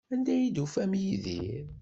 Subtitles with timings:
[0.13, 1.65] Anda ay d-tufam Yidir?